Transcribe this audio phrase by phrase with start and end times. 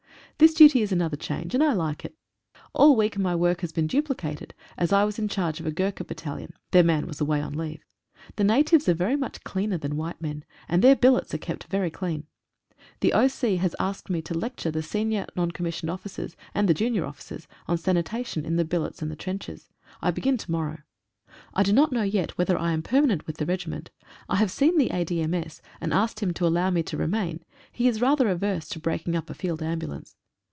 [0.37, 2.15] This duty is another change, and I like it.
[2.73, 6.03] All week my work has been duplicated, as I was in charge of a Gurkha
[6.03, 7.85] battalion— their man was away on leave.
[8.37, 11.91] The natives are very much cleaner than white men, and their billets are kept very
[11.91, 12.25] clean.
[13.01, 13.57] The O.C.
[13.57, 18.55] has asked me to lecture the senior N.C.O.'s and the junior officers on sanitation in
[18.55, 19.69] the billets and the trenches.
[20.01, 20.79] I begin to morrow.
[21.53, 23.91] I do not know yet whether I am permanent with the regi ment.
[24.27, 28.01] I have seen the A.D.M.S., and asked him to allow me to remain— he is
[28.01, 30.15] rather averse to breaking up a field ambulance.